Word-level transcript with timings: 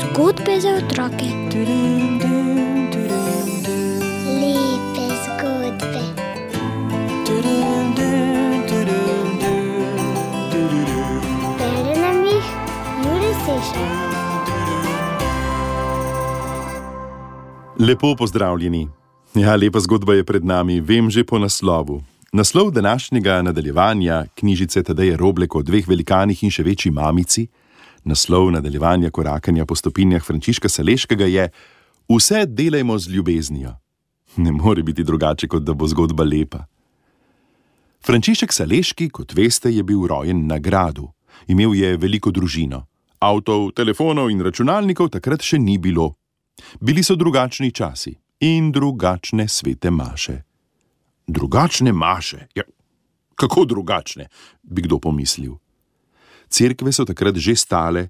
Zgodbe 0.00 0.60
za 0.60 0.68
otroke. 0.68 1.26
Lepe 4.40 5.06
zgodbe. 5.24 6.04
Bere 11.58 11.94
nam 12.00 12.24
jih 12.24 12.46
Juri 13.04 13.32
Sešar. 13.44 14.06
Lepo 17.78 18.14
pozdravljeni. 18.18 18.88
Ja, 19.34 19.56
lepa 19.56 19.80
zgodba 19.80 20.14
je 20.14 20.24
pred 20.24 20.44
nami, 20.44 20.80
vem 20.80 21.10
že 21.10 21.24
po 21.24 21.38
naslovu. 21.38 22.15
Naslov 22.36 22.70
današnjega 22.70 23.42
nadaljevanja 23.42 24.24
knjižice 24.34 24.82
Tadeje 24.82 25.16
Roblek 25.16 25.54
o 25.54 25.62
dveh 25.62 25.88
velikanih 25.88 26.42
in 26.44 26.50
še 26.52 26.62
večji 26.62 26.90
mamici, 26.92 27.46
naslov 28.04 28.50
nadaljevanja 28.52 29.08
korakanja 29.10 29.64
po 29.64 29.72
stopinjah 29.74 30.24
Frančiška 30.24 30.68
Saleškega 30.68 31.24
je 31.24 31.46
Vse 32.12 32.42
delajmo 32.46 32.98
z 32.98 33.08
ljubeznijo. 33.08 33.72
Ne 34.36 34.52
more 34.52 34.82
biti 34.82 35.04
drugače, 35.04 35.48
kot 35.48 35.62
da 35.64 35.72
bo 35.74 35.88
zgodba 35.88 36.24
lepa. 36.24 36.66
Frančišek 38.06 38.52
Saleški, 38.52 39.08
kot 39.08 39.32
veste, 39.32 39.72
je 39.72 39.82
bil 39.82 40.04
rojen 40.06 40.46
na 40.46 40.58
gradu. 40.58 41.08
Imel 41.46 41.74
je 41.74 41.96
veliko 41.96 42.30
družino. 42.30 42.82
Avtov, 43.18 43.70
telefonov 43.72 44.28
in 44.30 44.44
računalnikov 44.44 45.08
takrat 45.08 45.40
še 45.40 45.58
ni 45.58 45.78
bilo. 45.78 46.12
Bili 46.80 47.02
so 47.02 47.16
drugačni 47.16 47.72
časi 47.72 48.12
in 48.40 48.72
drugačne 48.72 49.48
svete 49.48 49.90
maše. 49.90 50.45
Drugačne 51.26 51.92
maše? 51.92 52.46
Ja, 52.54 52.62
kako 53.34 53.64
drugačne, 53.64 54.28
bi 54.62 54.82
kdo 54.82 54.98
pomislil. 54.98 55.56
Cerkve 56.48 56.92
so 56.92 57.04
takrat 57.04 57.36
že 57.36 57.56
stale, 57.56 58.08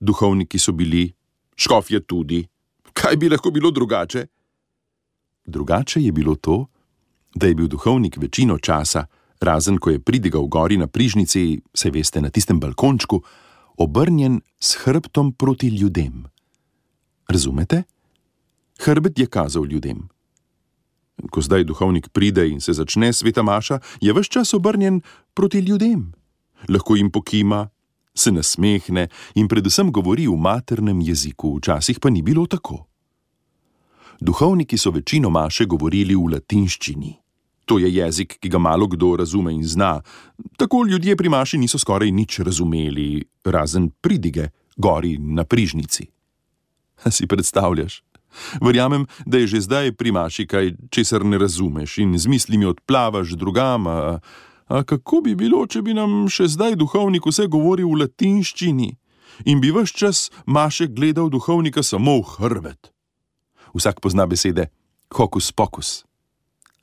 duhovniki 0.00 0.58
so 0.58 0.72
bili, 0.72 1.12
škofje 1.56 2.00
tudi. 2.00 2.46
Kaj 2.92 3.16
bi 3.16 3.28
lahko 3.28 3.50
bilo 3.50 3.70
drugače? 3.70 4.26
Drugače 5.46 6.00
je 6.00 6.12
bilo 6.12 6.34
to, 6.34 6.66
da 7.34 7.46
je 7.46 7.54
bil 7.54 7.68
duhovnik 7.68 8.16
večino 8.16 8.58
časa, 8.58 9.06
razen 9.40 9.78
ko 9.78 9.90
je 9.90 10.00
pridigal 10.00 10.46
gori 10.46 10.76
na 10.76 10.86
prižnici, 10.86 11.60
se 11.74 11.90
veste, 11.90 12.20
na 12.20 12.30
tistem 12.30 12.60
balkončku, 12.60 13.22
obrnjen 13.76 14.40
s 14.60 14.78
hrbtom 14.84 15.32
proti 15.32 15.68
ljudem. 15.68 16.24
Razumete? 17.28 17.82
Hrbet 18.78 19.18
je 19.18 19.26
kazal 19.26 19.66
ljudem. 19.66 20.13
Ko 21.30 21.40
zdaj 21.40 21.64
duhovnik 21.64 22.08
pride 22.08 22.48
in 22.48 22.60
se 22.60 22.72
začne 22.72 23.12
sveta 23.12 23.42
maša, 23.42 23.78
je 24.00 24.12
vse 24.12 24.30
čas 24.30 24.54
obrnjen 24.54 25.00
proti 25.34 25.58
ljudem. 25.58 26.12
Lahko 26.68 26.96
jim 26.96 27.10
pokima, 27.10 27.68
se 28.14 28.32
nasmehne 28.32 29.08
in 29.34 29.48
predvsem 29.48 29.92
govori 29.92 30.26
v 30.26 30.36
maternem 30.36 31.00
jeziku, 31.00 31.58
včasih 31.58 32.00
pa 32.00 32.10
ni 32.10 32.22
bilo 32.22 32.46
tako. 32.46 32.86
Duhovniki 34.20 34.78
so 34.78 34.90
večino 34.90 35.30
maše 35.30 35.66
govorili 35.66 36.14
v 36.14 36.30
latinščini. 36.32 37.12
To 37.64 37.78
je 37.78 37.88
jezik, 37.94 38.36
ki 38.40 38.48
ga 38.48 38.58
malo 38.58 38.86
kdo 38.86 39.16
razume 39.16 39.52
in 39.52 39.64
zna. 39.64 40.02
Tako 40.56 40.84
ljudje 40.84 41.16
pri 41.16 41.28
maši 41.28 41.58
niso 41.58 41.78
skoraj 41.78 42.10
nič 42.12 42.38
razumeli, 42.38 43.24
razen 43.44 43.90
pridige, 44.00 44.50
gori 44.76 45.18
na 45.18 45.44
prižnici. 45.44 46.06
Si 47.10 47.26
predstavljaš? 47.26 48.02
Verjamem, 48.60 49.06
da 49.26 49.38
je 49.38 49.46
že 49.46 49.60
zdaj 49.60 49.92
pri 49.92 50.12
maši 50.12 50.46
kaj, 50.46 50.74
česar 50.90 51.24
ne 51.24 51.38
razumeš 51.38 51.98
in 51.98 52.18
z 52.18 52.26
mislimi 52.26 52.66
odplavaš 52.66 53.36
drugam. 53.38 53.86
A, 53.86 54.18
a 54.66 54.82
kako 54.82 55.20
bi 55.24 55.34
bilo, 55.34 55.66
če 55.66 55.82
bi 55.82 55.94
nam 55.94 56.28
še 56.28 56.48
zdaj 56.48 56.76
duhovnik 56.80 57.26
vse 57.26 57.46
govoril 57.46 57.90
v 57.92 58.04
latinščini 58.04 58.90
in 59.44 59.60
bi 59.60 59.72
vse 59.74 59.92
čas 59.94 60.30
maše 60.46 60.86
gledal 60.86 61.30
duhovnika 61.30 61.82
samo 61.82 62.20
v 62.22 62.38
hrbet? 62.38 62.90
Vsak 63.74 64.00
pozna 64.00 64.26
besede 64.26 64.70
hokus 65.14 65.52
pokus. 65.52 66.04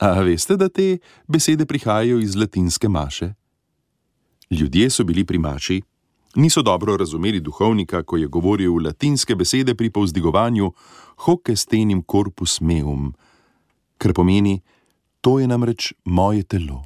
A 0.02 0.18
veste, 0.20 0.56
da 0.56 0.68
te 0.68 0.98
besede 1.28 1.66
prihajajo 1.66 2.18
iz 2.18 2.34
latinske 2.36 2.88
maše? 2.88 3.34
Ljudje 4.50 4.90
so 4.90 5.04
bili 5.04 5.24
pri 5.24 5.38
maši, 5.38 5.82
niso 6.34 6.62
dobro 6.62 6.96
razumeli 6.96 7.40
duhovnika, 7.40 8.02
ko 8.02 8.16
je 8.16 8.26
govoril 8.26 8.78
latinske 8.84 9.34
besede 9.34 9.74
pri 9.74 9.90
povzdigovanju 9.90 10.72
hoc 11.16 11.48
estenim 11.48 12.02
corpus 12.10 12.60
meum, 12.60 13.14
kar 13.98 14.12
pomeni: 14.12 14.60
To 15.20 15.38
je 15.38 15.46
namreč 15.46 15.92
moje 16.04 16.42
telo. 16.42 16.82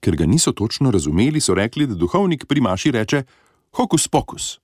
Ker 0.00 0.16
ga 0.16 0.26
niso 0.26 0.52
točno 0.52 0.90
razumeli, 0.90 1.40
so 1.40 1.54
rekli, 1.54 1.86
da 1.86 1.94
duhovnik 1.94 2.46
pri 2.46 2.60
maši 2.60 2.90
reče: 2.90 3.22
Hokus 3.76 4.08
pokus. 4.08 4.58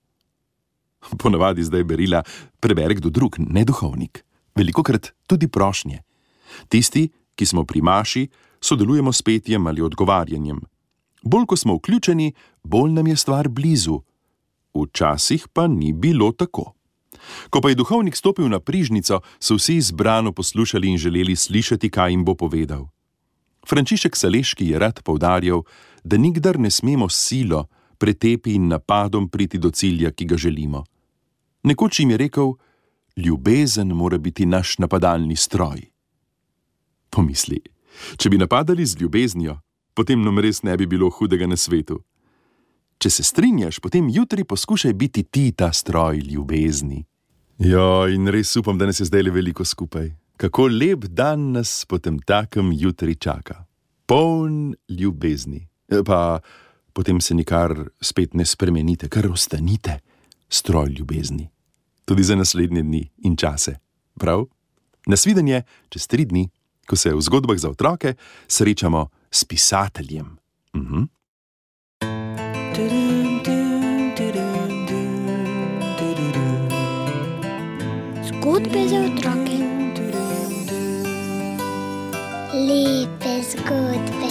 Ponavadi 1.18 1.64
zdaj 1.64 1.84
berila 1.84 2.22
prebere 2.60 2.94
kdo 2.94 3.10
drug, 3.10 3.36
ne 3.38 3.64
duhovnik, 3.64 4.24
veliko 4.54 4.82
krat 4.82 5.12
tudi 5.26 5.48
prošnje. 5.48 6.02
Tisti, 6.68 7.08
ki 7.34 7.46
smo 7.46 7.64
pri 7.64 7.82
maši, 7.82 8.28
sodelujemo 8.60 9.12
s 9.12 9.22
petjem 9.22 9.66
ali 9.66 9.82
odgovarjanjem. 9.82 10.60
Bolj 11.22 11.46
ko 11.46 11.56
smo 11.56 11.74
vključeni, 11.74 12.32
bolj 12.62 12.92
nam 12.92 13.06
je 13.06 13.16
stvar 13.16 13.48
blizu. 13.48 14.00
Včasih 14.74 15.48
pa 15.52 15.66
ni 15.66 15.92
bilo 15.92 16.32
tako. 16.32 16.72
Ko 17.50 17.60
pa 17.60 17.68
je 17.68 17.74
duhovnik 17.74 18.16
stopil 18.16 18.48
na 18.48 18.60
prižnico, 18.60 19.20
so 19.38 19.54
vsi 19.54 19.76
izbrano 19.76 20.32
poslušali 20.32 20.88
in 20.88 20.98
želeli 20.98 21.36
slišati, 21.36 21.90
kaj 21.90 22.10
jim 22.10 22.24
bo 22.24 22.34
povedal. 22.34 22.88
Frančišek 23.68 24.16
Saleški 24.16 24.66
je 24.66 24.78
rad 24.78 25.02
poudarjal, 25.02 25.62
da 26.04 26.16
nikdar 26.16 26.58
ne 26.58 26.70
smemo 26.70 27.08
silo, 27.08 27.68
pretepi 27.98 28.54
in 28.54 28.68
napadom 28.68 29.28
priti 29.28 29.58
do 29.58 29.70
cilja, 29.70 30.10
ki 30.10 30.24
ga 30.24 30.36
želimo. 30.36 30.84
Nekoč 31.62 32.00
jim 32.00 32.10
je 32.10 32.16
rekel: 32.16 32.52
Ljubezen 33.16 33.88
mora 33.88 34.18
biti 34.18 34.46
naš 34.46 34.78
napadalni 34.78 35.36
stroj. 35.36 35.82
Pomisli, 37.10 37.60
če 38.16 38.30
bi 38.30 38.38
napadali 38.38 38.86
z 38.86 38.96
ljubeznijo, 39.00 39.60
potem 39.94 40.22
nam 40.22 40.38
res 40.38 40.62
ne 40.62 40.76
bi 40.76 40.86
bilo 40.86 41.10
hudega 41.10 41.46
na 41.46 41.56
svetu. 41.56 42.02
Če 43.02 43.10
se 43.10 43.24
strinjaš, 43.26 43.80
potem 43.82 44.08
jutri 44.08 44.44
poskušaj 44.44 44.92
biti 44.94 45.22
ti 45.22 45.52
ta 45.52 45.72
stroj 45.72 46.22
ljubezni. 46.22 47.04
Ja, 47.58 48.06
in 48.10 48.30
res 48.30 48.54
upam, 48.56 48.78
da 48.78 48.86
nas 48.86 49.00
je 49.00 49.06
zdaj 49.06 49.22
le 49.26 49.34
veliko 49.34 49.64
skupaj. 49.64 50.12
Kako 50.36 50.68
lep 50.70 51.06
dan 51.10 51.52
nas 51.52 51.84
potem 51.86 52.18
takem 52.18 52.72
jutri 52.72 53.14
čaka. 53.14 53.64
Poln 54.06 54.74
ljubezni. 54.88 55.68
E, 55.88 56.02
Pa 56.06 56.40
potem 56.92 57.20
se 57.20 57.34
nikar 57.34 57.74
spet 58.00 58.34
ne 58.34 58.44
spremenite, 58.44 59.08
kar 59.08 59.26
ostanite 59.26 59.98
stroj 60.48 60.94
ljubezni. 60.98 61.48
Tudi 62.04 62.22
za 62.22 62.36
naslednje 62.36 62.82
dni 62.82 63.02
in 63.24 63.36
čase. 63.36 63.76
Prav? 64.18 64.46
Nasvidenje 65.06 65.62
čez 65.88 66.06
tri 66.06 66.24
dni, 66.24 66.48
ko 66.86 66.96
se 66.96 67.14
v 67.14 67.20
zgodbah 67.22 67.58
za 67.58 67.70
otroke 67.70 68.14
srečamo 68.48 69.08
s 69.32 69.44
pisateljem. 69.44 70.36
Uh 70.74 70.82
-huh. 70.82 71.06
Zgodbe 78.28 78.88
za 78.88 79.00
otroke. 79.00 79.58
Lepe 82.54 83.42
zgodbe. 83.50 84.22